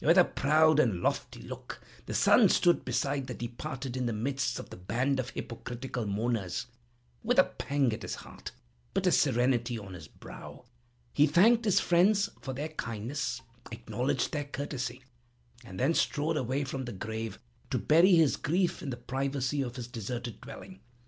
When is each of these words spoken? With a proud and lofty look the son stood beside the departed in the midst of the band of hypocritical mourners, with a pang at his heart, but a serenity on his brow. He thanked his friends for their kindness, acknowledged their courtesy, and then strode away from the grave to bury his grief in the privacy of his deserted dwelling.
With 0.00 0.18
a 0.18 0.24
proud 0.24 0.80
and 0.80 1.00
lofty 1.00 1.40
look 1.42 1.80
the 2.06 2.12
son 2.12 2.48
stood 2.48 2.84
beside 2.84 3.28
the 3.28 3.34
departed 3.34 3.96
in 3.96 4.06
the 4.06 4.12
midst 4.12 4.58
of 4.58 4.70
the 4.70 4.76
band 4.76 5.20
of 5.20 5.30
hypocritical 5.30 6.06
mourners, 6.06 6.66
with 7.22 7.38
a 7.38 7.44
pang 7.44 7.92
at 7.92 8.02
his 8.02 8.16
heart, 8.16 8.50
but 8.94 9.06
a 9.06 9.12
serenity 9.12 9.78
on 9.78 9.94
his 9.94 10.08
brow. 10.08 10.64
He 11.12 11.28
thanked 11.28 11.64
his 11.66 11.78
friends 11.78 12.28
for 12.40 12.52
their 12.52 12.70
kindness, 12.70 13.42
acknowledged 13.70 14.32
their 14.32 14.46
courtesy, 14.46 15.04
and 15.64 15.78
then 15.78 15.94
strode 15.94 16.36
away 16.36 16.64
from 16.64 16.84
the 16.84 16.92
grave 16.92 17.38
to 17.70 17.78
bury 17.78 18.16
his 18.16 18.34
grief 18.36 18.82
in 18.82 18.90
the 18.90 18.96
privacy 18.96 19.62
of 19.62 19.76
his 19.76 19.86
deserted 19.86 20.40
dwelling. 20.40 20.80